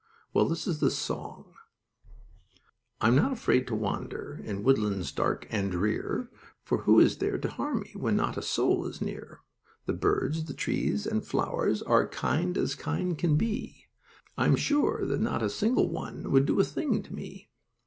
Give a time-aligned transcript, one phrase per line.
[0.33, 1.53] Well, this is the song:
[3.01, 6.27] "I'm not afraid to wander In woodlands dark and drear,
[6.63, 9.41] For who is there to harm me When not a soul is near?
[9.85, 13.85] The birds, the trees and flowers Are kind as kind can be,
[14.39, 17.51] I'm sure that not a single one Would do a thing to me.